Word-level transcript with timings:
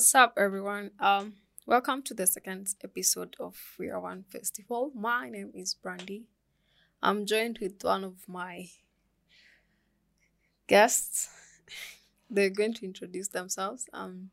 What's 0.00 0.14
up, 0.14 0.32
everyone? 0.38 0.92
Um, 0.98 1.34
welcome 1.66 2.00
to 2.04 2.14
the 2.14 2.26
second 2.26 2.74
episode 2.82 3.36
of 3.38 3.54
We 3.78 3.90
Are 3.90 4.00
One 4.00 4.24
Festival. 4.30 4.90
My 4.94 5.28
name 5.28 5.50
is 5.54 5.74
Brandy. 5.74 6.24
I'm 7.02 7.26
joined 7.26 7.58
with 7.60 7.84
one 7.84 8.04
of 8.04 8.26
my 8.26 8.70
guests. 10.66 11.28
They're 12.30 12.48
going 12.48 12.72
to 12.76 12.86
introduce 12.86 13.28
themselves. 13.28 13.90
Um, 13.92 14.30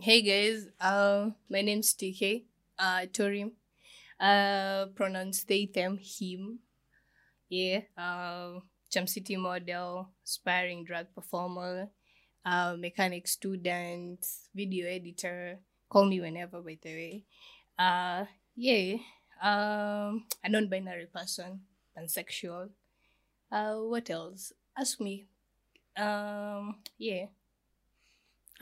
Hey 0.00 0.22
guys, 0.22 0.68
uh, 0.80 1.30
my 1.50 1.62
name's 1.62 1.92
TK, 1.92 2.44
uh, 2.78 3.06
Torim. 3.12 3.50
Uh, 4.20 4.86
pronouns 4.94 5.42
they, 5.42 5.66
them, 5.66 5.98
him. 6.00 6.60
Yeah, 7.48 7.80
uh, 7.98 8.60
Jam 8.88 9.08
City 9.08 9.36
model, 9.36 10.10
aspiring 10.24 10.84
drag 10.84 11.12
performer, 11.16 11.88
uh, 12.44 12.76
mechanic 12.78 13.26
student, 13.26 14.24
video 14.54 14.86
editor. 14.88 15.58
Call 15.88 16.06
me 16.06 16.20
whenever, 16.20 16.60
by 16.60 16.78
the 16.80 16.94
way. 16.94 17.24
Uh, 17.78 18.24
yeah, 18.56 18.96
um, 19.42 20.24
a 20.42 20.48
non-binary 20.48 21.06
person, 21.06 21.60
pansexual. 21.96 22.70
Uh, 23.50 23.74
what 23.74 24.10
else? 24.10 24.52
Ask 24.76 25.00
me. 25.00 25.26
Um, 25.96 26.76
yeah. 26.98 27.26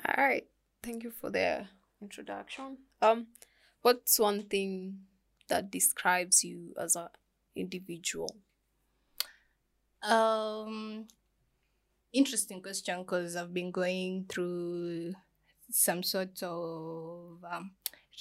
all 0.07 0.25
right. 0.25 0.47
Thank 0.83 1.05
you 1.05 1.11
for 1.11 1.31
the 1.31 1.67
introduction. 2.01 2.79
Um, 3.01 3.29
what's 3.83 4.19
one 4.19 4.43
thing 4.43 4.99
that 5.49 5.71
describes 5.71 6.45
you 6.45 6.75
as 6.79 6.97
an 6.97 7.09
individual? 7.55 8.37
Um, 10.03 10.92
interesting 12.13 12.63
question 12.63 13.01
because 13.03 13.37
I've 13.37 13.53
been 13.55 13.71
going 13.71 14.27
through 14.29 15.15
some 15.71 16.03
sort 16.03 16.43
of 16.43 17.39
um, 17.51 17.73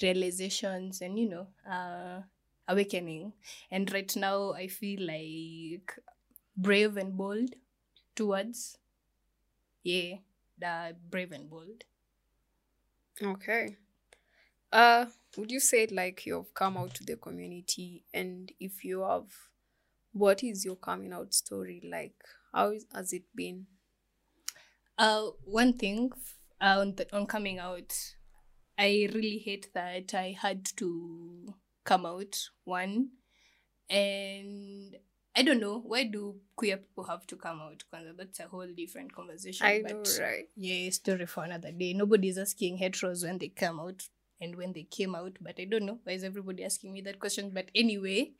realizations 0.02 1.00
and 1.00 1.18
you 1.18 1.28
know, 1.28 1.46
uh, 1.70 2.22
awakening. 2.68 3.32
And 3.70 3.92
right 3.92 4.14
now, 4.16 4.52
I 4.52 4.68
feel 4.68 5.06
like 5.06 5.98
brave 6.56 6.96
and 6.96 7.16
bold. 7.16 7.50
Two 8.16 8.28
words. 8.28 8.78
Yeah, 9.84 10.16
the 10.58 10.96
brave 11.08 11.30
and 11.32 11.48
bold. 11.48 11.84
Okay. 13.22 13.76
Uh, 14.72 15.06
would 15.36 15.50
you 15.52 15.60
say 15.60 15.86
like 15.88 16.26
you've 16.26 16.54
come 16.54 16.76
out 16.76 16.94
to 16.94 17.04
the 17.04 17.16
community, 17.16 18.04
and 18.14 18.52
if 18.60 18.84
you 18.84 19.00
have, 19.02 19.26
what 20.12 20.42
is 20.44 20.64
your 20.64 20.76
coming 20.76 21.12
out 21.12 21.34
story 21.34 21.80
like? 21.84 22.24
How 22.52 22.72
has 22.94 23.12
it 23.12 23.24
been? 23.34 23.66
Uh, 24.98 25.28
one 25.44 25.72
thing 25.72 26.10
uh, 26.60 26.76
on, 26.80 26.94
the, 26.94 27.06
on 27.16 27.26
coming 27.26 27.58
out, 27.58 27.92
I 28.78 29.08
really 29.12 29.38
hate 29.38 29.68
that 29.74 30.14
I 30.14 30.36
had 30.40 30.64
to 30.76 31.54
come 31.84 32.06
out 32.06 32.36
one, 32.64 33.10
and 33.90 34.96
I 35.34 35.42
don't 35.42 35.60
know 35.60 35.80
why 35.80 36.04
do 36.04 36.36
queer 36.56 36.76
people 36.76 37.04
have 37.04 37.26
to 37.28 37.36
come 37.36 37.60
out? 37.60 37.82
Because 37.90 38.16
that's 38.16 38.40
a 38.40 38.48
whole 38.48 38.68
different 38.76 39.14
conversation. 39.14 39.66
I 39.66 39.82
but 39.82 39.92
know, 39.92 40.24
right? 40.24 40.44
Yeah, 40.56 40.90
story 40.90 41.26
for 41.26 41.44
another 41.44 41.72
day. 41.72 41.94
Nobody's 41.94 42.38
asking 42.38 42.78
heteros 42.78 43.24
when 43.24 43.38
they 43.38 43.48
come 43.48 43.80
out 43.80 44.02
and 44.42 44.56
when 44.56 44.72
they 44.74 44.84
came 44.84 45.14
out, 45.14 45.38
but 45.40 45.56
I 45.58 45.64
don't 45.66 45.86
know 45.86 46.00
why 46.04 46.14
is 46.14 46.24
everybody 46.24 46.64
asking 46.64 46.92
me 46.92 47.00
that 47.02 47.20
question. 47.20 47.50
But 47.54 47.70
anyway, 47.74 48.32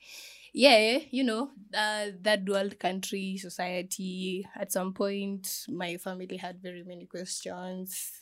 yeah, 0.53 0.99
you 1.11 1.25
know, 1.25 1.51
uh, 1.75 2.09
that 2.23 2.45
dual 2.45 2.71
country 2.79 3.39
society. 3.39 4.47
At 4.57 4.73
some 4.73 4.95
point, 4.95 5.67
my 5.69 5.97
family 5.99 6.37
had 6.39 6.61
very 6.63 6.85
many 6.85 7.07
questions. 7.07 8.13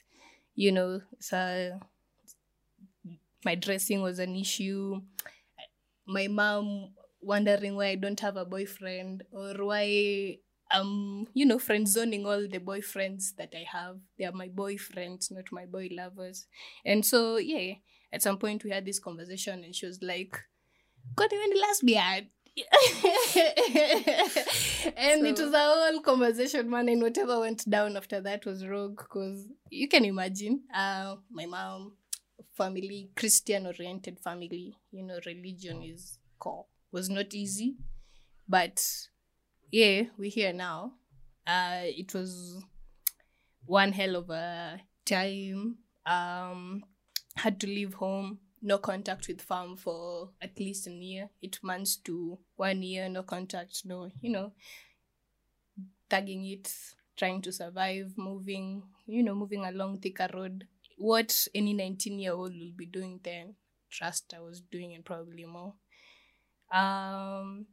You 0.55 0.73
know, 0.73 1.01
so 1.21 1.81
my 3.45 3.55
dressing 3.55 4.03
was 4.03 4.19
an 4.19 4.37
issue. 4.37 5.01
My 6.07 6.27
mom 6.29 6.95
wondering 7.23 7.77
why 7.77 7.87
I 7.89 7.95
don't 7.95 8.21
have 8.21 8.37
a 8.37 8.45
boyfriend 8.45 9.23
or 9.33 9.55
why 9.65 10.39
I'm, 10.71 11.27
you 11.35 11.47
know, 11.47 11.59
friend 11.59 11.87
zoning 11.87 12.27
all 12.27 12.47
the 12.49 12.59
boyfriends 12.59 13.37
that 13.37 13.55
I 13.55 13.65
have. 13.71 13.99
They 14.19 14.25
are 14.25 14.33
my 14.33 14.49
boyfriends, 14.49 15.31
not 15.31 15.53
my 15.53 15.67
boy 15.67 15.89
lovers. 15.91 16.47
And 16.85 17.05
so, 17.05 17.37
yeah, 17.37 17.75
at 18.13 18.23
some 18.23 18.39
point 18.39 18.65
we 18.65 18.71
had 18.71 18.85
this 18.85 18.99
conversation 18.99 19.65
and 19.65 19.75
she 19.75 19.87
was 19.87 20.03
like, 20.03 20.37
God, 21.17 21.33
even 21.33 21.51
the 21.51 21.61
lesbian. 21.61 22.29
and 24.97 25.27
it 25.27 25.39
was 25.39 25.53
a 25.53 25.59
whole 25.59 26.01
conversation, 26.01 26.69
man, 26.69 26.89
and 26.89 27.01
whatever 27.01 27.41
went 27.41 27.69
down 27.69 27.97
after 27.97 28.21
that 28.21 28.45
was 28.45 28.67
wrong 28.67 28.95
because 28.97 29.47
you 29.71 29.89
can 29.89 30.05
imagine 30.05 30.63
uh, 30.75 31.17
my 31.31 31.47
mom, 31.47 31.93
family, 32.57 33.11
Christian 33.17 33.67
oriented 33.67 34.19
family, 34.19 34.77
you 34.91 35.03
know, 35.03 35.19
religion 35.25 35.83
is 35.83 36.19
core, 36.39 36.67
was 36.93 37.09
not 37.09 37.35
easy. 37.35 37.77
But 38.49 38.85
yeah, 39.71 40.03
we're 40.19 40.31
here 40.31 40.53
now. 40.53 40.93
Uh, 41.47 41.83
it 41.83 42.13
was 42.15 42.63
one 43.67 43.93
hell 43.93 44.17
of 44.17 44.31
a 44.31 44.81
time. 45.05 45.79
Um, 46.07 46.85
had 47.37 47.61
to 47.61 47.67
leave 47.67 47.95
home, 47.95 48.39
no 48.61 48.79
contact 48.79 49.29
with 49.29 49.41
farm 49.41 49.77
for 49.77 50.31
at 50.43 50.59
least 50.59 50.87
a 50.87 50.91
year, 50.91 51.31
eight 51.43 51.59
months 51.63 51.97
to 51.97 52.39
one 52.57 52.83
year, 52.83 53.09
no 53.09 53.23
contact, 53.23 53.83
no, 53.85 54.11
you 54.21 54.31
know, 54.31 54.53
tagging 56.09 56.45
it, 56.47 56.73
trying 57.17 57.41
to 57.43 57.53
survive, 57.53 58.13
moving, 58.17 58.83
you 59.07 59.23
know, 59.23 59.35
moving 59.35 59.65
along 59.65 59.99
Thika 59.99 60.29
Road. 60.35 60.67
What 60.99 61.47
any 61.55 61.73
19 61.73 62.19
year 62.19 62.33
old 62.33 62.53
will 62.53 62.73
be 62.77 62.87
doing 62.87 63.21
then, 63.23 63.55
trust 63.89 64.35
I 64.37 64.41
was 64.41 64.61
doing 64.61 64.95
and 64.95 65.05
probably 65.05 65.45
more. 65.45 65.75
Um, 66.73 67.67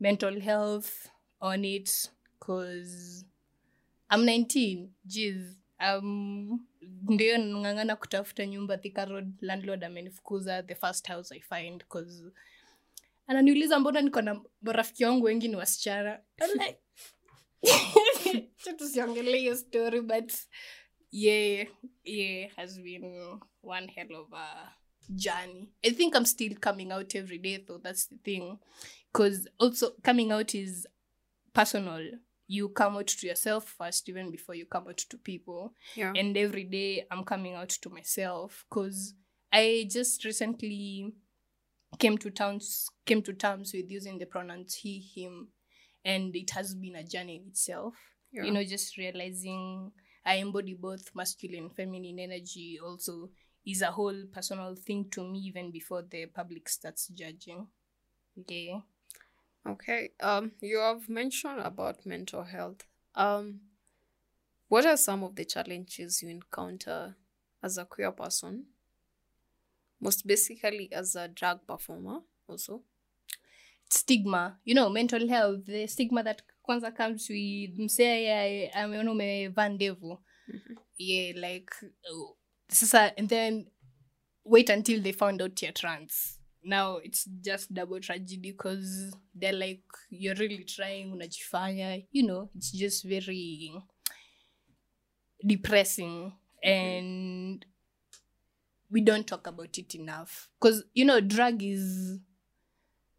mental 0.00 0.40
health 0.40 1.08
on 1.40 1.64
it, 1.64 2.10
cause 2.40 3.24
I'm 4.10 4.24
19, 4.24 4.88
jeez. 5.06 5.56
Um, 5.80 6.66
ndio 7.08 7.38
ng'ang'ana 7.38 7.96
kutafuta 7.96 8.46
nyumba 8.46 8.78
Thika 8.78 9.04
Road, 9.04 9.32
landlord 9.40 9.84
amenifukuza 9.84 10.62
the 10.62 10.74
first 10.74 11.08
house 11.08 11.34
I 11.34 11.40
find 11.40 11.84
cause 11.88 12.24
ananiuliza 13.26 13.80
mbona 13.80 14.00
niko 14.00 14.22
na 14.22 14.40
marafiki 14.62 15.04
wangu 15.04 15.24
wengi 15.26 15.48
ni 15.48 15.56
wasichana? 15.56 16.20
Like, 16.54 16.78
tusiongelee 18.78 19.38
hiyo 19.38 19.56
story 19.56 20.00
but 20.00 20.32
yeah 21.10 21.66
yeah 22.04 22.50
has 22.56 22.80
been 22.80 23.38
one 23.62 23.86
hell 23.92 24.14
of 24.16 24.32
a 24.32 24.72
journey. 25.08 25.68
I 25.82 25.90
think 25.90 26.14
i'm 26.14 26.24
still 26.26 26.54
coming 26.60 26.92
out 26.92 27.14
every 27.14 27.38
day 27.38 27.58
though 27.58 27.78
that's 27.82 28.08
the 28.08 28.16
thing. 28.16 28.58
Because 29.12 29.48
also 29.58 29.90
coming 30.02 30.32
out 30.32 30.54
is 30.54 30.86
personal 31.54 32.00
you 32.46 32.68
come 32.68 32.96
out 32.96 33.06
to 33.06 33.26
yourself 33.26 33.74
first 33.78 34.08
even 34.08 34.30
before 34.30 34.54
you 34.54 34.66
come 34.66 34.86
out 34.88 34.98
to 34.98 35.16
people 35.16 35.72
Yeah. 35.94 36.12
and 36.14 36.36
every 36.36 36.64
day 36.64 37.06
i'm 37.10 37.24
coming 37.24 37.54
out 37.54 37.70
to 37.70 37.88
myself 37.90 38.64
because 38.68 39.14
i 39.52 39.86
just 39.90 40.24
recently 40.24 41.14
came 41.98 42.18
to 42.18 42.30
terms 42.30 42.88
came 43.06 43.22
to 43.22 43.32
terms 43.32 43.72
with 43.72 43.90
using 43.90 44.18
the 44.18 44.26
pronouns 44.26 44.74
he 44.74 44.98
him 44.98 45.48
and 46.04 46.34
it 46.36 46.50
has 46.50 46.74
been 46.74 46.96
a 46.96 47.04
journey 47.04 47.36
in 47.36 47.48
itself 47.48 47.94
yeah. 48.32 48.42
you 48.44 48.50
know 48.50 48.64
just 48.64 48.96
realizing 48.98 49.90
i 50.26 50.34
embody 50.34 50.74
both 50.74 51.10
masculine 51.14 51.64
and 51.64 51.76
feminine 51.76 52.18
energy 52.18 52.78
also 52.84 53.30
is 53.66 53.80
a 53.80 53.90
whole 53.90 54.24
personal 54.32 54.74
thing 54.74 55.06
to 55.10 55.24
me 55.24 55.38
even 55.38 55.70
before 55.70 56.02
the 56.10 56.26
public 56.26 56.68
starts 56.68 57.08
judging 57.08 57.66
yeah 58.48 58.80
Okay. 59.66 60.10
Um, 60.20 60.52
you 60.60 60.78
have 60.78 61.08
mentioned 61.08 61.60
about 61.60 62.04
mental 62.06 62.42
health. 62.44 62.84
Um, 63.14 63.60
what 64.68 64.84
are 64.86 64.96
some 64.96 65.22
of 65.24 65.36
the 65.36 65.44
challenges 65.44 66.22
you 66.22 66.28
encounter 66.28 67.16
as 67.62 67.78
a 67.78 67.84
queer 67.84 68.12
person? 68.12 68.66
Most 70.00 70.26
basically, 70.26 70.92
as 70.92 71.16
a 71.16 71.28
drag 71.28 71.66
performer, 71.66 72.20
also. 72.48 72.82
stigma 73.90 74.58
you 74.64 74.74
know 74.74 74.88
mental 74.90 75.28
health 75.28 75.66
the 75.66 75.86
stigma 75.86 76.22
that 76.22 76.42
kwanza 76.66 76.90
comes 76.96 77.28
with 77.30 77.78
msee 77.78 78.70
ameona 78.74 79.12
umevaa 79.12 79.68
ndevu 79.68 80.18
Mhm. 80.48 80.76
yeah 80.98 81.36
like 81.36 81.70
uh, 81.82 82.30
sasa 82.68 83.16
and 83.18 83.28
then 83.28 83.66
wait 84.44 84.70
until 84.70 85.02
they 85.02 85.12
found 85.12 85.42
out 85.42 85.62
you're 85.62 85.72
trans 85.72 86.40
now 86.64 86.96
it's 86.96 87.24
just 87.40 87.72
double 87.72 88.00
tragedy 88.00 88.52
because 88.52 89.14
they're 89.34 89.52
like 89.52 89.82
you're 90.10 90.34
really 90.34 90.64
trying 90.64 91.12
unajifanya. 91.12 92.04
You 92.10 92.26
know 92.26 92.50
it's 92.56 92.72
just 92.72 93.04
very 93.04 93.72
depressing 95.44 96.32
and 96.62 97.64
we 98.90 99.00
don't 99.00 99.26
talk 99.26 99.46
about 99.46 99.76
it 99.78 99.94
enough. 99.94 100.48
Because 100.60 100.84
you 100.94 101.04
know 101.04 101.20
drag 101.20 101.62
is 101.62 102.18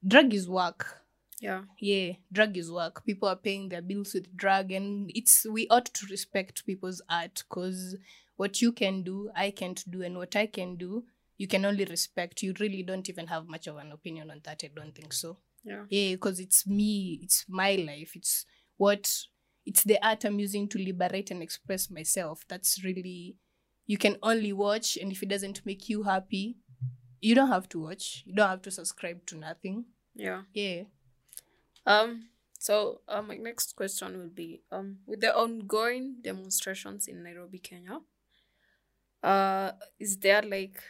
drag 0.05 0.33
is 0.33 0.49
work. 0.49 1.01
Yeah. 1.41 1.63
yeah 1.79 2.13
drag 2.31 2.57
is 2.57 2.71
work. 2.71 3.05
People 3.05 3.27
are 3.27 3.35
paying 3.35 3.69
their 3.69 3.81
bills 3.81 4.13
with 4.13 4.35
drag 4.35 4.71
and 4.71 5.11
it's 5.13 5.45
we 5.45 5.67
ought 5.69 5.85
to 5.85 6.07
respect 6.09 6.65
people's 6.65 7.01
art 7.09 7.43
because 7.47 7.97
what 8.37 8.61
you 8.61 8.71
can 8.71 9.03
do 9.03 9.29
i 9.35 9.49
can't 9.49 9.89
do 9.89 10.01
and 10.01 10.17
what 10.17 10.35
i 10.35 10.45
can 10.45 10.75
do 10.75 11.03
you 11.37 11.47
can 11.47 11.65
only 11.65 11.85
respect 11.85 12.41
you 12.43 12.53
really 12.59 12.83
don't 12.83 13.09
even 13.09 13.27
have 13.27 13.47
much 13.47 13.67
of 13.67 13.77
an 13.77 13.91
opinion 13.91 14.31
on 14.31 14.39
that 14.43 14.61
i 14.63 14.69
don't 14.75 14.95
think 14.95 15.13
so 15.13 15.37
Yeah. 15.63 15.85
yeah 15.89 16.11
because 16.15 16.39
it's 16.39 16.65
me 16.67 17.19
it's 17.23 17.45
my 17.49 17.75
life 17.75 18.15
it's 18.15 18.45
what 18.77 19.11
it's 19.65 19.83
the 19.83 19.97
art 20.05 20.23
i'm 20.25 20.39
using 20.39 20.67
to 20.69 20.77
liberate 20.79 21.31
and 21.31 21.41
express 21.41 21.89
myself 21.89 22.45
that's 22.47 22.83
really 22.83 23.37
you 23.87 23.97
can 23.97 24.17
only 24.23 24.53
watch 24.53 24.97
and 24.97 25.11
if 25.11 25.21
it 25.23 25.29
doesn't 25.29 25.65
make 25.65 25.89
you 25.89 26.03
happy 26.03 26.57
you 27.21 27.35
don't 27.35 27.49
have 27.49 27.67
to 27.69 27.81
watch 27.81 28.23
you 28.25 28.33
don't 28.35 28.49
have 28.49 28.61
to 28.61 28.71
subscribe 28.71 29.25
to 29.25 29.37
nothing 29.37 29.85
Yeah. 30.15 30.43
yeah 30.53 30.83
Um. 31.85 32.29
So, 32.57 33.01
uh, 33.07 33.21
my 33.21 33.37
next 33.37 33.75
question 33.75 34.17
will 34.17 34.29
be: 34.33 34.61
Um, 34.71 34.99
with 35.05 35.21
the 35.21 35.35
ongoing 35.35 36.15
demonstrations 36.21 37.07
in 37.07 37.21
Nairobi, 37.21 37.59
Kenya, 37.59 37.99
uh, 39.23 39.71
is 39.99 40.17
there 40.17 40.41
like, 40.41 40.81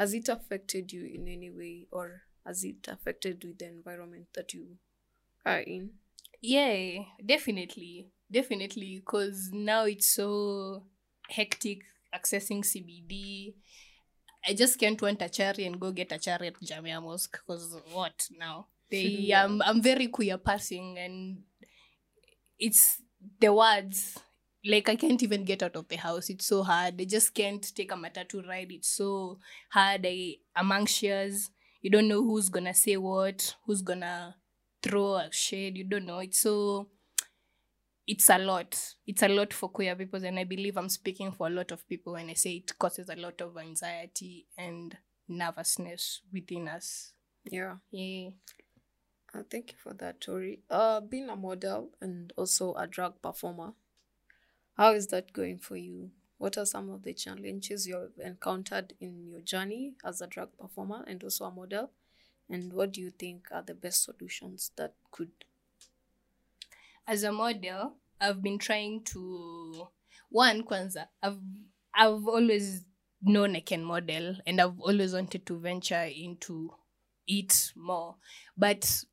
has 0.00 0.14
it 0.14 0.30
affected 0.30 0.90
you 0.94 1.04
in 1.04 1.28
any 1.28 1.50
way, 1.50 1.86
or 1.92 2.22
has 2.46 2.64
it 2.64 2.88
affected 2.88 3.44
with 3.44 3.58
the 3.58 3.66
environment 3.66 4.28
that 4.34 4.54
you 4.54 4.78
are 5.44 5.60
in? 5.60 5.90
yeah 6.40 7.02
definitely. 7.24 8.08
Definitely 8.32 9.02
because 9.04 9.50
now 9.52 9.84
it's 9.84 10.14
so 10.14 10.84
hectic 11.28 11.80
accessing 12.14 12.62
cbd 12.64 13.54
i 14.46 14.54
just 14.54 14.78
can't 14.78 15.02
want 15.02 15.20
a 15.22 15.28
cherry 15.28 15.64
and 15.66 15.80
go 15.80 15.90
get 15.90 16.12
a 16.12 16.18
cherry 16.18 16.46
at 16.46 16.60
jamia 16.60 17.02
mosque 17.02 17.40
because 17.40 17.76
what 17.92 18.28
now? 18.38 18.66
They 18.90 19.32
um, 19.32 19.62
i'm 19.64 19.82
very 19.82 20.08
queer 20.08 20.38
passing 20.38 20.96
and 20.98 21.42
it's 22.58 23.02
the 23.40 23.52
words 23.52 24.18
like 24.64 24.88
i 24.88 24.96
can't 24.96 25.22
even 25.22 25.44
get 25.44 25.62
out 25.62 25.76
of 25.76 25.88
the 25.88 25.96
house. 25.96 26.28
It's 26.30 26.46
so 26.46 26.62
hard. 26.62 27.00
I 27.00 27.04
just 27.04 27.34
can't 27.34 27.62
take 27.74 27.92
a 27.92 27.94
matatu 27.94 28.46
ride. 28.46 28.70
It's 28.72 28.88
so 28.88 29.38
hard. 29.70 30.04
I 30.06 30.36
i'm 30.56 30.72
anxious 30.72 31.50
you 31.82 31.90
don't 31.90 32.08
know 32.08 32.22
who's 32.22 32.48
gonna 32.50 32.74
say 32.74 32.96
what 32.96 33.54
who's 33.66 33.82
gonna 33.82 34.36
throw 34.82 35.14
a 35.14 35.28
shade. 35.32 35.76
You 35.78 35.84
don't 35.84 36.06
know. 36.06 36.18
It's 36.18 36.40
so 36.40 36.88
it's 38.06 38.28
a 38.30 38.38
lot. 38.38 38.78
It's 39.06 39.22
a 39.22 39.28
lot 39.28 39.52
for 39.52 39.68
queer 39.68 39.94
people. 39.94 40.24
And 40.24 40.38
i 40.38 40.44
believe 40.44 40.76
i'm 40.76 40.88
speaking 40.88 41.32
for 41.32 41.46
a 41.46 41.50
lot 41.50 41.70
of 41.72 41.86
people 41.88 42.14
when 42.14 42.30
i 42.30 42.34
say 42.34 42.52
it 42.52 42.78
causes 42.78 43.08
a 43.08 43.16
lot 43.16 43.40
of 43.40 43.56
anxiety 43.56 44.46
and 44.58 44.96
nervousness 45.28 46.22
within 46.32 46.68
us. 46.68 47.12
Yeah. 47.44 47.76
yeah. 47.90 48.30
Uh, 49.34 49.42
thank 49.50 49.72
you 49.72 49.78
for 49.78 49.92
that, 49.94 50.20
Tori. 50.20 50.60
Uh, 50.68 51.00
being 51.00 51.28
a 51.28 51.36
model 51.36 51.90
and 52.00 52.32
also 52.36 52.74
a 52.74 52.86
drag 52.86 53.20
performer, 53.22 53.72
how 54.80 54.92
is 54.94 55.08
that 55.08 55.32
going 55.32 55.58
for 55.58 55.76
you? 55.76 56.10
What 56.38 56.56
are 56.56 56.64
some 56.64 56.88
of 56.88 57.02
the 57.02 57.12
challenges 57.12 57.86
you've 57.86 58.18
encountered 58.18 58.94
in 58.98 59.26
your 59.26 59.40
journey 59.40 59.92
as 60.04 60.22
a 60.22 60.26
drag 60.26 60.48
performer 60.58 61.04
and 61.06 61.22
also 61.22 61.44
a 61.44 61.50
model? 61.50 61.90
And 62.48 62.72
what 62.72 62.92
do 62.92 63.00
you 63.00 63.10
think 63.10 63.48
are 63.52 63.62
the 63.62 63.74
best 63.74 64.04
solutions 64.04 64.70
that 64.76 64.94
could? 65.10 65.30
as 67.10 67.24
a 67.24 67.32
model 67.32 67.94
i've 68.20 68.40
been 68.40 68.58
trying 68.58 69.02
to 69.02 69.88
one 70.28 70.62
kwanza 70.62 71.08
i've 71.22 71.38
i've 71.92 72.26
always 72.28 72.84
known 73.22 73.56
i 73.56 73.60
can 73.60 73.84
model 73.84 74.36
and 74.46 74.60
i've 74.60 74.78
always 74.80 75.12
wanted 75.12 75.44
to 75.44 75.58
venture 75.58 76.08
into 76.14 76.72
it 77.26 77.72
more 77.74 78.14
but 78.56 79.04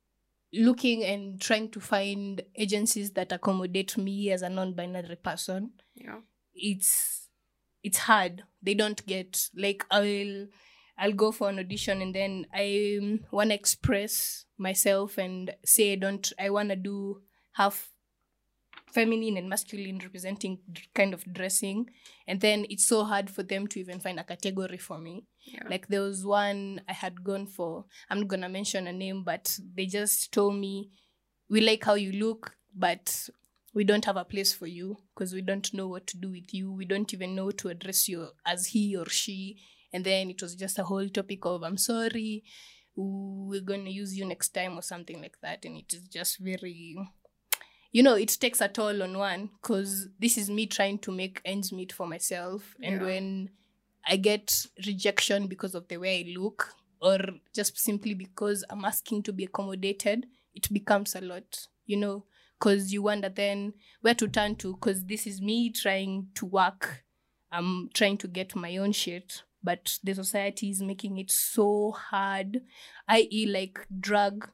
looking 0.52 1.04
and 1.04 1.40
trying 1.40 1.70
to 1.70 1.80
find 1.80 2.42
agencies 2.56 3.10
that 3.12 3.32
accommodate 3.32 3.96
me 3.98 4.30
as 4.30 4.42
a 4.42 4.48
non-binary 4.48 5.16
person 5.16 5.72
Yeah. 5.94 6.20
it's 6.54 7.28
it's 7.82 7.98
hard 7.98 8.42
they 8.62 8.74
don't 8.74 9.04
get 9.06 9.48
like 9.56 9.84
i'll 9.90 10.46
i'll 10.98 11.12
go 11.12 11.30
for 11.32 11.48
an 11.48 11.58
audition 11.58 12.02
and 12.02 12.14
then 12.14 12.46
i 12.54 12.98
um, 13.00 13.20
want 13.30 13.50
to 13.50 13.54
express 13.54 14.46
myself 14.56 15.18
and 15.18 15.54
say 15.64 15.92
i 15.92 15.96
don't 15.96 16.32
i 16.40 16.50
want 16.50 16.70
to 16.70 16.76
do 16.76 17.20
half 17.52 17.90
feminine 18.92 19.36
and 19.36 19.48
masculine 19.48 19.98
representing 19.98 20.58
kind 20.94 21.12
of 21.14 21.22
dressing 21.32 21.88
and 22.26 22.40
then 22.40 22.66
it's 22.70 22.86
so 22.86 23.04
hard 23.04 23.28
for 23.30 23.42
them 23.42 23.66
to 23.66 23.78
even 23.80 24.00
find 24.00 24.18
a 24.18 24.24
category 24.24 24.78
for 24.78 24.98
me 24.98 25.24
Yeah. 25.44 25.66
like 25.68 25.88
there 25.88 26.02
was 26.02 26.24
one 26.24 26.80
I 26.88 26.92
had 26.92 27.22
gone 27.24 27.46
for. 27.46 27.84
I'm 28.10 28.20
not 28.20 28.28
gonna 28.28 28.48
mention 28.48 28.86
a 28.86 28.92
name, 28.92 29.24
but 29.24 29.58
they 29.76 29.86
just 29.86 30.32
told 30.32 30.54
me, 30.56 30.90
"We 31.48 31.60
like 31.60 31.84
how 31.84 31.94
you 31.94 32.12
look, 32.12 32.56
but 32.74 33.28
we 33.74 33.84
don't 33.84 34.04
have 34.04 34.16
a 34.18 34.24
place 34.24 34.52
for 34.52 34.66
you 34.66 34.96
because 35.14 35.32
we 35.32 35.40
don't 35.42 35.72
know 35.72 35.88
what 35.88 36.06
to 36.08 36.16
do 36.18 36.30
with 36.30 36.52
you. 36.52 36.72
We 36.72 36.84
don't 36.84 37.12
even 37.14 37.34
know 37.34 37.50
to 37.52 37.68
address 37.68 38.08
you 38.08 38.28
as 38.44 38.66
he 38.74 38.96
or 38.96 39.08
she." 39.08 39.56
And 39.92 40.04
then 40.04 40.28
it 40.30 40.42
was 40.42 40.54
just 40.54 40.78
a 40.78 40.84
whole 40.84 41.08
topic 41.08 41.44
of, 41.46 41.62
"I'm 41.62 41.78
sorry, 41.78 42.44
we're 42.96 43.62
gonna 43.70 43.90
use 43.90 44.16
you 44.18 44.24
next 44.26 44.50
time" 44.50 44.76
or 44.78 44.82
something 44.82 45.20
like 45.22 45.38
that, 45.40 45.64
and 45.64 45.76
it 45.76 45.94
is 45.94 46.02
just 46.08 46.38
very. 46.38 46.96
You 47.90 48.02
know, 48.02 48.14
it 48.14 48.36
takes 48.40 48.60
a 48.60 48.68
toll 48.68 49.02
on 49.02 49.16
one 49.16 49.50
because 49.60 50.08
this 50.18 50.36
is 50.36 50.50
me 50.50 50.66
trying 50.66 50.98
to 51.00 51.10
make 51.10 51.40
ends 51.44 51.72
meet 51.72 51.92
for 51.92 52.06
myself. 52.06 52.76
And 52.82 52.96
Yeah. 53.00 53.06
when 53.06 53.50
I 54.06 54.16
get 54.16 54.66
rejection 54.86 55.46
because 55.48 55.74
of 55.74 55.88
the 55.88 55.96
way 55.96 56.20
I 56.20 56.38
look, 56.38 56.74
or 57.00 57.18
just 57.54 57.78
simply 57.78 58.14
because 58.14 58.64
I'm 58.70 58.84
asking 58.84 59.22
to 59.24 59.32
be 59.32 59.44
accommodated, 59.44 60.26
it 60.54 60.72
becomes 60.72 61.14
a 61.14 61.20
lot, 61.20 61.68
you 61.86 61.96
know, 61.96 62.24
because 62.58 62.92
you 62.92 63.02
wonder 63.02 63.28
then 63.28 63.74
where 64.00 64.14
to 64.14 64.28
turn 64.28 64.56
to, 64.56 64.74
because 64.74 65.04
this 65.04 65.26
is 65.26 65.40
me 65.40 65.70
trying 65.70 66.28
to 66.34 66.44
work. 66.46 67.04
I'm 67.50 67.88
trying 67.94 68.18
to 68.18 68.28
get 68.28 68.54
my 68.56 68.76
own 68.76 68.92
shit, 68.92 69.42
but 69.62 69.98
the 70.02 70.14
society 70.14 70.70
is 70.70 70.82
making 70.82 71.18
it 71.18 71.30
so 71.30 71.92
hard, 71.92 72.62
i.e., 73.08 73.46
like 73.46 73.86
drag. 74.00 74.48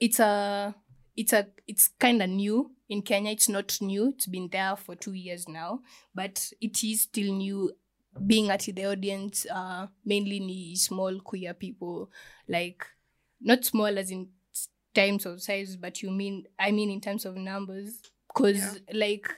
It's 0.00 0.18
a 0.20 0.74
it's 1.16 1.32
a 1.32 1.46
it's 1.66 1.88
kind 1.98 2.22
of 2.22 2.28
new 2.28 2.72
in 2.88 3.02
Kenya. 3.02 3.32
It's 3.32 3.48
not 3.48 3.78
new. 3.80 4.08
It's 4.08 4.26
been 4.26 4.48
there 4.50 4.76
for 4.76 4.94
two 4.94 5.12
years 5.12 5.48
now, 5.48 5.80
but 6.14 6.50
it 6.60 6.82
is 6.82 7.02
still 7.02 7.32
new. 7.34 7.72
Being 8.26 8.48
at 8.50 8.60
the 8.60 8.86
audience, 8.86 9.44
uh, 9.52 9.88
mainly 10.04 10.76
small 10.76 11.18
queer 11.18 11.52
people, 11.52 12.12
like 12.48 12.86
not 13.40 13.64
small 13.64 13.98
as 13.98 14.12
in 14.12 14.28
terms 14.94 15.26
of 15.26 15.42
size, 15.42 15.76
but 15.76 16.00
you 16.00 16.12
mean 16.12 16.44
I 16.56 16.70
mean 16.70 16.90
in 16.90 17.00
terms 17.00 17.24
of 17.24 17.36
numbers. 17.36 18.00
Cause 18.32 18.80
like 18.92 19.28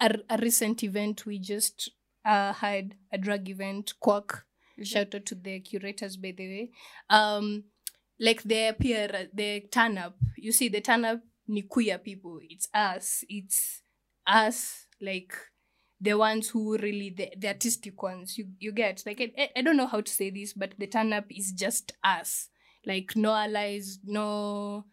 a, 0.00 0.18
a 0.28 0.38
recent 0.38 0.82
event 0.82 1.24
we 1.26 1.38
just 1.38 1.90
uh, 2.24 2.52
had 2.52 2.94
a 3.12 3.18
drag 3.18 3.48
event, 3.48 3.94
Quack. 4.00 4.44
Shout 4.82 5.14
out 5.14 5.26
to 5.26 5.34
the 5.34 5.60
curators 5.60 6.16
by 6.16 6.34
the 6.36 6.48
way. 6.48 6.70
Um, 7.08 7.64
like 8.20 8.42
they 8.44 8.68
appear 8.68 9.28
they 9.34 9.60
turn 9.72 9.98
up. 9.98 10.16
You 10.36 10.52
see 10.52 10.68
the 10.68 10.80
turn 10.80 11.04
up 11.04 11.20
ni 11.48 11.62
queer 11.62 11.98
people. 11.98 12.38
It's 12.48 12.68
us. 12.74 13.24
It's 13.28 13.82
us 14.26 14.86
like 15.00 15.32
the 16.00 16.14
ones 16.14 16.48
who 16.50 16.76
really 16.78 17.10
the, 17.10 17.30
the 17.36 17.48
artistic 17.48 18.02
ones. 18.02 18.38
You 18.38 18.48
you 18.58 18.72
get 18.72 19.02
like 19.06 19.20
I, 19.20 19.50
I- 19.56 19.62
don't 19.62 19.76
know 19.76 19.86
how 19.86 20.00
to 20.00 20.10
say 20.12 20.30
this 20.30 20.52
but 20.52 20.74
the 20.78 20.86
turn 20.86 21.12
up 21.12 21.24
is 21.30 21.52
just 21.52 21.92
us. 22.04 22.48
Like 22.86 23.14
no 23.16 23.34
allies 23.34 23.98
no 24.04 24.84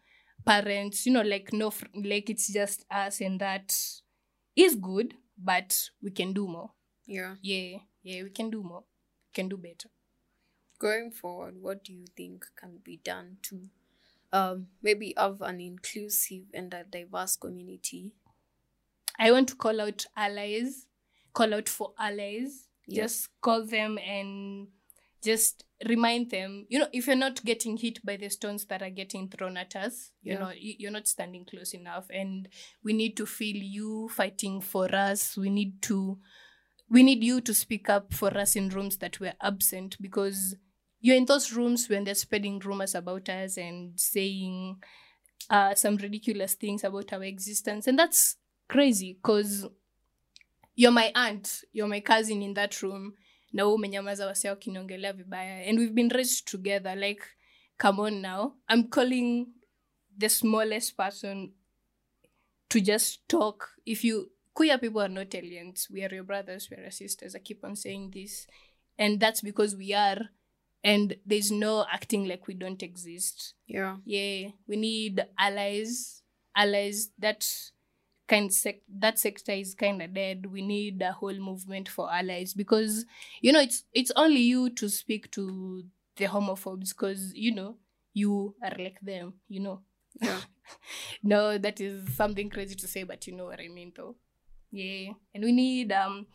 parents 0.46 1.04
you 1.06 1.12
know 1.12 1.22
like 1.22 1.52
no 1.52 1.70
fr- 1.70 1.86
like 2.04 2.30
it's 2.30 2.52
just 2.52 2.84
us 2.90 3.20
and 3.20 3.40
that 3.40 3.74
is 4.56 4.74
good 4.74 5.14
but 5.36 5.88
we 6.02 6.10
can 6.10 6.32
do 6.32 6.46
more. 6.48 6.70
Yeah. 7.06 7.36
yeah. 7.42 7.78
Yeah 8.02 8.22
we 8.24 8.30
can 8.30 8.50
do 8.50 8.62
more. 8.62 8.84
Can 9.34 9.48
do 9.48 9.56
better 9.56 9.88
Going 10.78 11.10
forward, 11.10 11.56
what 11.60 11.82
do 11.84 11.92
you 11.92 12.04
think 12.16 12.46
can 12.56 12.78
be 12.84 12.98
done 13.02 13.38
to 13.42 13.68
um, 14.32 14.68
maybe 14.82 15.12
have 15.16 15.40
an 15.42 15.60
inclusive 15.60 16.44
and 16.54 16.72
a 16.72 16.84
diverse 16.84 17.36
community? 17.36 18.12
I 19.18 19.32
want 19.32 19.48
to 19.48 19.56
call 19.56 19.80
out 19.80 20.06
allies, 20.16 20.86
call 21.32 21.52
out 21.54 21.68
for 21.68 21.92
allies. 21.98 22.64
Just 22.90 23.28
call 23.42 23.66
them 23.66 23.98
and 23.98 24.68
just 25.22 25.64
remind 25.86 26.30
them. 26.30 26.64
You 26.70 26.78
know, 26.78 26.88
if 26.90 27.06
you're 27.06 27.16
not 27.16 27.44
getting 27.44 27.76
hit 27.76 28.02
by 28.02 28.16
the 28.16 28.30
stones 28.30 28.64
that 28.66 28.80
are 28.80 28.88
getting 28.88 29.28
thrown 29.28 29.58
at 29.58 29.76
us, 29.76 30.12
you 30.22 30.32
Yeah. 30.32 30.38
know, 30.38 30.50
you- 30.52 30.76
you're 30.78 30.90
not 30.90 31.06
standing 31.06 31.44
close 31.44 31.74
enough. 31.74 32.06
And 32.08 32.48
we 32.82 32.94
need 32.94 33.14
to 33.18 33.26
feel 33.26 33.56
you 33.56 34.08
fighting 34.08 34.62
for 34.62 34.94
us. 34.94 35.36
We 35.36 35.50
need 35.50 35.82
to, 35.82 36.18
we 36.88 37.02
need 37.02 37.22
you 37.22 37.42
to 37.42 37.52
speak 37.52 37.90
up 37.90 38.14
for 38.14 38.34
us 38.38 38.56
in 38.56 38.70
rooms 38.70 38.96
that 38.98 39.20
were 39.20 39.34
absent 39.42 40.00
because 40.00 40.56
you're 41.00 41.16
in 41.16 41.26
those 41.26 41.52
rooms 41.52 41.88
when 41.88 42.04
they're 42.04 42.14
spreading 42.14 42.58
rumors 42.58 42.94
about 42.94 43.28
us 43.28 43.56
and 43.56 43.98
saying 43.98 44.78
uh, 45.50 45.74
some 45.74 45.96
ridiculous 45.96 46.54
things 46.54 46.84
about 46.84 47.12
our 47.12 47.24
existence. 47.24 47.86
And 47.86 47.98
that's 47.98 48.36
crazy 48.68 49.14
because 49.14 49.66
you're 50.74 50.92
my 50.92 51.12
aunt, 51.14 51.64
you're 51.72 51.88
my 51.88 52.00
cousin 52.00 52.42
in 52.42 52.54
that 52.54 52.80
room. 52.82 53.14
Na. 53.52 53.64
And 53.64 55.78
we've 55.78 55.94
been 55.94 56.10
raised 56.14 56.48
together. 56.48 56.94
Like, 56.94 57.22
come 57.78 58.00
on 58.00 58.20
now. 58.20 58.54
I'm 58.68 58.88
calling 58.88 59.52
the 60.16 60.28
smallest 60.28 60.96
person 60.96 61.52
to 62.68 62.80
just 62.80 63.26
talk. 63.28 63.70
If 63.86 64.04
you, 64.04 64.30
queer 64.52 64.76
people 64.76 65.00
are 65.00 65.08
not 65.08 65.34
aliens. 65.34 65.88
We 65.90 66.04
are 66.04 66.12
your 66.12 66.24
brothers, 66.24 66.68
we 66.70 66.76
are 66.76 66.82
your 66.82 66.90
sisters. 66.90 67.34
I 67.34 67.38
keep 67.38 67.64
on 67.64 67.74
saying 67.74 68.10
this. 68.12 68.46
And 68.98 69.18
that's 69.18 69.40
because 69.40 69.76
we 69.76 69.94
are. 69.94 70.18
And 70.84 71.16
there's 71.26 71.50
no 71.50 71.84
acting 71.92 72.26
like 72.28 72.46
we 72.46 72.54
don't 72.54 72.82
exist. 72.82 73.54
Yeah. 73.66 73.96
Yeah. 74.04 74.50
We 74.66 74.76
need 74.76 75.24
allies. 75.38 76.22
Allies 76.56 77.10
that 77.18 77.46
kind 78.28 78.52
sec- 78.52 78.82
that 78.88 79.18
sector 79.18 79.52
is 79.52 79.74
kind 79.74 80.02
of 80.02 80.14
dead. 80.14 80.46
We 80.46 80.62
need 80.62 81.02
a 81.02 81.12
whole 81.12 81.38
movement 81.38 81.88
for 81.88 82.12
allies 82.12 82.54
because 82.54 83.06
you 83.40 83.52
know 83.52 83.60
it's 83.60 83.84
it's 83.92 84.12
only 84.16 84.40
you 84.40 84.70
to 84.70 84.88
speak 84.88 85.30
to 85.32 85.84
the 86.16 86.26
homophobes 86.26 86.90
because 86.90 87.32
you 87.34 87.54
know 87.54 87.76
you 88.12 88.54
are 88.62 88.76
like 88.78 89.00
them. 89.00 89.34
You 89.48 89.60
know. 89.60 89.80
Yeah. 90.20 90.40
no, 91.22 91.58
that 91.58 91.80
is 91.80 92.14
something 92.14 92.50
crazy 92.50 92.74
to 92.76 92.88
say, 92.88 93.02
but 93.02 93.26
you 93.26 93.34
know 93.34 93.44
what 93.46 93.60
I 93.60 93.68
mean, 93.68 93.92
though. 93.96 94.16
Yeah, 94.70 95.12
and 95.34 95.44
we 95.44 95.52
need 95.52 95.92
um, 95.92 96.26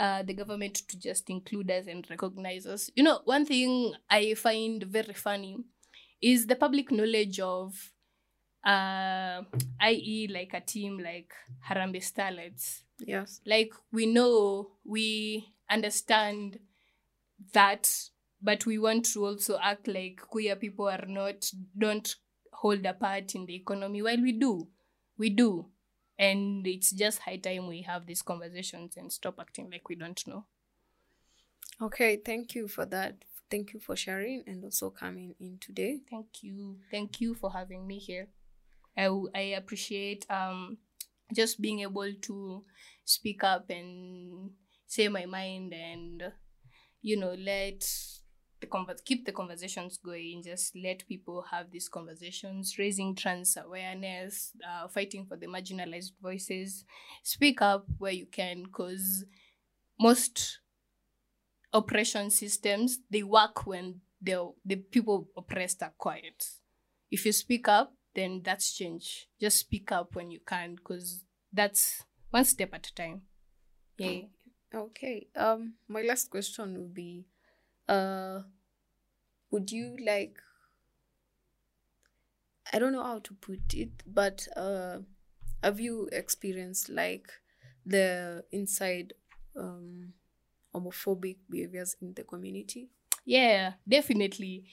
uh, 0.00 0.22
the 0.22 0.32
government 0.32 0.76
to 0.88 0.98
just 0.98 1.28
include 1.28 1.70
us 1.70 1.86
and 1.86 2.06
recognize 2.08 2.66
us. 2.66 2.90
You 2.96 3.04
know, 3.04 3.20
one 3.24 3.44
thing 3.44 3.92
I 4.08 4.32
find 4.32 4.82
very 4.82 5.12
funny 5.12 5.58
is 6.22 6.46
the 6.46 6.56
public 6.56 6.90
knowledge 6.90 7.38
of, 7.38 7.74
uh, 8.64 9.42
i.e., 9.80 10.26
like 10.32 10.54
a 10.54 10.62
team 10.62 10.98
like 10.98 11.34
Harambe 11.68 11.98
Starlets. 11.98 12.80
Yes. 12.98 13.42
Like 13.44 13.74
we 13.92 14.06
know, 14.06 14.70
we 14.86 15.52
understand 15.70 16.58
that, 17.52 17.94
but 18.40 18.64
we 18.64 18.78
want 18.78 19.04
to 19.12 19.26
also 19.26 19.58
act 19.62 19.86
like 19.86 20.22
queer 20.30 20.56
people 20.56 20.88
are 20.88 21.04
not 21.06 21.50
don't 21.76 22.16
hold 22.54 22.86
a 22.86 22.94
part 22.94 23.34
in 23.34 23.44
the 23.44 23.54
economy 23.54 24.02
while 24.02 24.20
we 24.20 24.32
do 24.32 24.68
we 25.16 25.30
do 25.30 25.66
and 26.20 26.66
it's 26.68 26.92
just 26.92 27.20
high 27.20 27.38
time 27.38 27.68
we 27.68 27.82
have 27.82 28.06
these 28.06 28.22
conversations 28.22 28.96
and 28.98 29.12
stop 29.12 29.40
acting 29.40 29.70
like 29.70 29.88
we 29.90 29.96
don't 29.96 30.26
know 30.28 30.46
Okay. 31.82 32.16
Thank 32.16 32.54
you 32.54 32.68
for 32.68 32.86
that. 32.86 33.24
Thank 33.50 33.72
you 33.74 33.80
for 33.80 33.96
sharing 33.96 34.44
and 34.46 34.64
also 34.64 34.90
coming 34.90 35.34
in 35.40 35.58
today. 35.58 36.00
thank 36.08 36.42
you 36.42 36.80
thank 36.90 37.20
you 37.20 37.34
for 37.34 37.52
having 37.52 37.86
me 37.86 37.98
here 37.98 38.28
i, 38.96 39.04
w- 39.04 39.30
I 39.34 39.56
appreciate 39.60 40.26
um 40.30 40.78
just 41.34 41.60
being 41.60 41.80
able 41.80 42.12
to 42.14 42.64
speak 43.04 43.44
up 43.44 43.70
and 43.70 44.52
say 44.86 45.08
my 45.08 45.26
mind 45.26 45.74
and 45.74 46.32
you 47.02 47.16
know 47.18 47.34
let 47.34 47.84
the 48.60 48.66
convers 48.66 49.00
keep 49.00 49.24
the 49.24 49.32
conversations 49.32 49.98
going 50.04 50.42
just 50.42 50.74
let 50.76 51.06
people 51.06 51.44
have 51.50 51.70
these 51.70 51.88
conversations 51.88 52.76
raising 52.78 53.14
trans 53.14 53.56
awareness 53.56 54.52
uh, 54.68 54.88
fighting 54.88 55.26
for 55.26 55.36
the 55.36 55.46
marginalized 55.46 56.12
voices. 56.22 56.84
Speak 57.22 57.62
up 57.62 57.86
where 57.98 58.12
you 58.12 58.26
can 58.26 58.64
because 58.64 59.24
most 59.98 60.60
oppression 61.72 62.30
systems 62.30 62.98
they 63.10 63.22
work 63.22 63.66
when 63.66 64.00
the 64.20 64.52
the 64.64 64.76
people 64.76 65.28
oppressed 65.36 65.82
are 65.82 65.94
quiet. 65.96 66.44
If 67.10 67.26
you 67.26 67.32
speak 67.32 67.68
up 67.68 67.94
then 68.14 68.42
that's 68.44 68.72
change. 68.72 69.28
Just 69.40 69.58
speak 69.60 69.92
up 69.92 70.14
when 70.14 70.30
you 70.30 70.40
can 70.46 70.74
because 70.74 71.24
that's 71.52 72.04
one 72.30 72.44
step 72.44 72.74
at 72.74 72.86
a 72.86 72.94
time. 72.94 73.22
Yeah 73.98 74.22
Okay. 74.74 75.28
Um, 75.36 75.74
my 75.88 76.02
last 76.02 76.30
question 76.30 76.78
would 76.78 76.94
be, 76.94 77.26
uh, 77.90 78.42
would 79.50 79.70
you 79.70 79.96
like? 79.98 80.38
I 82.72 82.78
don't 82.78 82.92
know 82.92 83.02
how 83.02 83.18
to 83.20 83.34
put 83.34 83.74
it, 83.74 84.02
but 84.06 84.46
uh, 84.56 85.00
have 85.62 85.80
you 85.80 86.08
experienced 86.12 86.88
like 86.88 87.30
the 87.86 88.44
inside 88.52 89.14
um 89.56 90.14
homophobic 90.74 91.38
behaviors 91.50 91.96
in 92.00 92.14
the 92.14 92.24
community? 92.24 92.90
yeah 93.24 93.74
definitely 93.88 94.66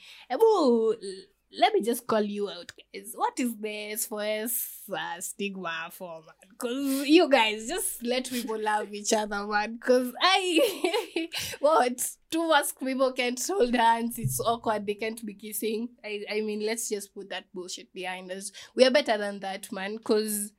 let 1.56 1.72
me 1.72 1.80
just 1.80 2.06
call 2.06 2.22
you 2.22 2.48
out 2.50 2.72
guys. 2.76 3.12
What 3.14 3.38
is 3.38 3.56
the 3.56 3.96
sos 3.96 4.82
uh, 4.92 5.20
stigma 5.20 5.88
for 5.90 6.20
man? 6.20 6.50
Because 6.50 7.08
you 7.08 7.28
guys 7.28 7.68
just 7.68 8.02
let 8.02 8.28
people 8.28 8.60
love 8.60 8.92
each 8.92 9.12
other 9.12 9.46
man. 9.46 9.74
Because 9.74 10.12
i 10.20 11.28
what? 11.60 12.06
Two 12.30 12.48
mask 12.48 12.78
people 12.80 13.12
can't 13.12 13.42
hold 13.46 13.74
hands. 13.74 14.18
It's 14.18 14.40
awkward. 14.40 14.86
They 14.86 14.94
can't 14.94 15.24
be 15.24 15.34
kissing. 15.34 15.88
I 16.04 16.24
i 16.30 16.40
mean 16.40 16.64
let's 16.66 16.88
just 16.88 17.14
put 17.14 17.30
that 17.30 17.44
bullshit 17.54 17.92
behind 17.92 18.30
us. 18.30 18.52
We 18.74 18.84
are 18.84 18.90
better 18.90 19.16
than 19.16 19.40
that 19.40 19.72
man. 19.72 19.96
Because 19.96 20.52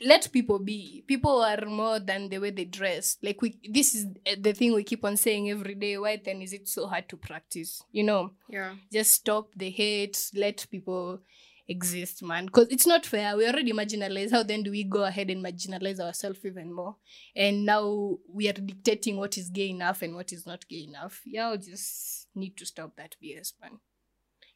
let 0.00 0.30
people 0.32 0.58
be. 0.58 1.04
People 1.06 1.42
are 1.42 1.64
more 1.66 2.00
than 2.00 2.28
the 2.28 2.38
way 2.38 2.50
they 2.50 2.64
dress. 2.64 3.16
Like 3.22 3.40
we 3.42 3.58
this 3.68 3.94
is 3.94 4.06
the 4.38 4.52
thing 4.52 4.74
we 4.74 4.82
keep 4.84 5.04
on 5.04 5.16
saying 5.16 5.50
every 5.50 5.74
day 5.74 5.98
why 5.98 6.20
then 6.22 6.42
is 6.42 6.52
it 6.52 6.68
so 6.68 6.86
hard 6.86 7.08
to 7.10 7.16
practice? 7.16 7.82
You 7.92 8.04
know? 8.04 8.32
Yeah. 8.48 8.74
just 8.92 9.12
stop 9.12 9.48
the 9.56 9.70
hate 9.70 10.30
let 10.34 10.66
people 10.70 11.20
exist 11.68 12.22
man. 12.22 12.46
Because 12.46 12.68
it's 12.70 12.86
not 12.86 13.06
fair. 13.06 13.36
We 13.36 13.46
already 13.46 13.72
marginalized 13.72 14.32
how 14.32 14.42
then 14.42 14.62
do 14.62 14.70
we 14.70 14.84
go 14.84 15.04
ahead 15.04 15.30
and 15.30 15.44
marginalize 15.44 16.00
ourselves 16.00 16.40
even 16.44 16.72
more? 16.72 16.96
And 17.34 17.64
now 17.64 18.18
we 18.28 18.48
are 18.48 18.52
dictating 18.52 19.16
what 19.16 19.38
is 19.38 19.48
gay 19.48 19.70
enough 19.70 20.02
and 20.02 20.14
what 20.14 20.32
is 20.32 20.46
not 20.46 20.68
gay 20.68 20.84
enough. 20.88 21.20
Y'all 21.24 21.56
just 21.56 22.28
need 22.34 22.56
to 22.56 22.66
stop 22.66 22.96
that 22.96 23.14
bs 23.22 23.52
man. 23.60 23.78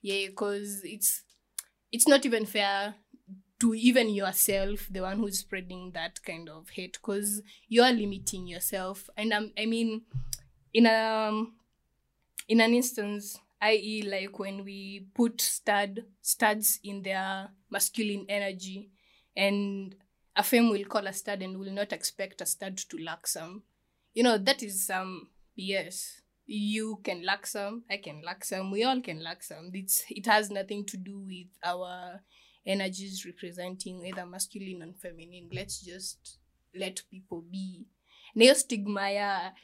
Yeah 0.02 0.26
because 0.28 0.80
it's 0.84 1.22
it's 1.90 2.08
not 2.08 2.26
even 2.26 2.44
fair 2.44 2.94
to 3.60 3.74
even 3.74 4.08
yourself 4.08 4.88
the 4.90 5.00
one 5.00 5.18
who's 5.18 5.40
spreading 5.40 5.90
that 5.92 6.22
kind 6.22 6.48
of 6.48 6.70
hate 6.70 6.92
because 6.92 7.42
you 7.68 7.82
are 7.82 7.92
limiting 7.92 8.46
yourself. 8.46 9.10
And 9.16 9.32
um, 9.32 9.52
i 9.58 9.66
mean 9.66 10.02
in 10.72 10.86
um 10.86 11.54
in 12.48 12.60
an 12.60 12.74
instance 12.74 13.38
i.e 13.60 14.02
like 14.02 14.38
when 14.38 14.64
we 14.64 15.06
put 15.14 15.40
stud 15.40 16.04
studs 16.20 16.78
in 16.84 17.02
their 17.02 17.48
masculine 17.70 18.24
energy 18.28 18.90
and 19.36 19.94
a 20.36 20.42
femme 20.42 20.70
will 20.70 20.84
call 20.84 21.06
a 21.06 21.12
stud 21.12 21.42
and 21.42 21.58
will 21.58 21.72
not 21.72 21.92
expect 21.92 22.40
a 22.40 22.46
stud 22.46 22.76
to 22.76 22.98
lack 22.98 23.26
some 23.26 23.62
you 24.14 24.22
know 24.22 24.38
that 24.38 24.62
is 24.62 24.86
some 24.86 25.28
bs 25.58 26.20
you 26.46 27.00
can 27.02 27.24
lack 27.24 27.46
some 27.46 27.82
i 27.90 27.96
can 27.96 28.22
lack 28.24 28.44
some 28.44 28.70
we 28.70 28.84
all 28.84 29.00
can 29.00 29.22
lack 29.22 29.42
some 29.42 29.70
it's 29.74 30.04
it 30.08 30.26
has 30.26 30.50
nothing 30.50 30.84
to 30.84 30.96
do 30.96 31.18
with 31.18 31.48
our 31.64 32.20
energies 32.68 33.24
representing 33.26 34.06
either 34.06 34.26
masculine 34.26 34.82
and 34.82 34.96
feminine 34.96 35.48
let's 35.52 35.84
just 35.84 36.38
let 36.74 37.02
people 37.10 37.40
be 37.40 37.86
na 38.34 38.42
hiyo 38.44 38.54
stigma 38.54 39.10
ya 39.10 39.54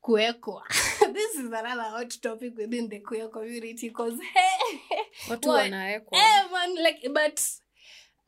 kuekwa 0.00 0.66
this 1.14 1.34
is 1.34 1.52
another 1.52 1.90
hot 1.90 2.20
topic 2.20 2.58
within 2.58 2.88
the 2.88 3.00
queer 3.00 3.30
community 3.30 3.88
because 3.88 4.18
Watu. 5.28 5.56
Eh, 5.56 6.00
man, 6.52 6.74
like, 6.82 7.06
but 7.12 7.40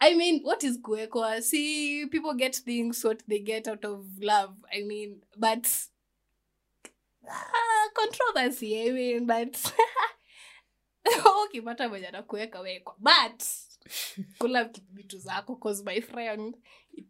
I 0.01 0.15
mean, 0.15 0.43
what 0.43 0.63
is 0.65 0.79
kuekwa? 0.79 1.43
See, 1.43 2.07
people 2.07 2.35
get 2.35 2.55
things 2.57 3.03
what 3.05 3.23
they 3.27 3.39
get 3.41 3.69
out 3.69 3.85
of 3.85 4.07
love. 4.21 4.55
I 4.73 4.83
mean, 4.83 5.23
but 5.37 5.67
ah, 7.29 7.89
controversy. 7.95 8.89
I 8.89 8.93
mean, 8.93 9.27
but 9.27 9.55
ukipata 11.45 11.89
mwenye 11.89 12.09
anakuweka 12.09 12.61
wekwa 12.61 12.95
but 12.99 13.43
kula 14.39 14.65
vitu 14.93 15.19
zako 15.19 15.57
cause 15.57 15.85
my 15.85 16.01
friend 16.01 16.57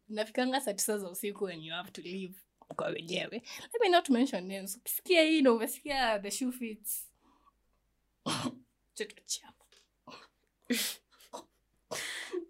nafikanga 0.08 0.60
saa 0.60 0.72
tisa 0.74 0.98
za 0.98 1.10
usiku 1.10 1.44
when 1.44 1.60
you 1.62 1.72
have 1.74 1.90
to 1.90 2.02
leave 2.02 2.34
kwa 2.76 2.86
wenyewe. 2.86 3.42
Let 3.72 3.80
me 3.82 3.88
not 3.88 4.10
mention 4.10 4.46
names. 4.46 4.76
Ukisikia 4.76 5.22
hii 5.22 5.42
na 5.42 5.52
umesikia 5.52 6.18
the 6.18 6.30
shoe 6.30 6.52
fits. 6.52 7.10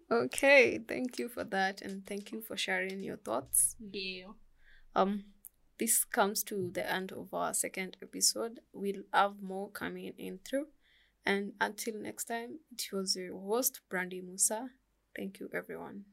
Okay, 0.09 0.79
thank 0.79 1.19
you 1.19 1.29
for 1.29 1.49
that, 1.49 1.81
and 1.81 2.05
thank 2.05 2.31
you 2.31 2.41
for 2.41 2.57
sharing 2.57 3.03
your 3.03 3.17
thoughts. 3.17 3.75
yeah 3.91 4.31
Um, 4.95 5.25
this 5.77 6.05
comes 6.05 6.43
to 6.43 6.71
the 6.71 6.89
end 6.89 7.11
of 7.11 7.33
our 7.33 7.53
second 7.53 7.97
episode. 8.01 8.61
We'll 8.71 9.03
have 9.11 9.41
more 9.41 9.69
coming 9.71 10.13
in 10.17 10.39
through, 10.39 10.67
and 11.25 11.53
until 11.61 11.95
next 11.99 12.25
time, 12.25 12.59
it 12.71 12.83
was 12.93 13.15
your 13.15 13.37
host 13.39 13.81
Brandy 13.89 14.21
Musa. 14.21 14.69
Thank 15.15 15.39
you, 15.39 15.49
everyone. 15.53 16.05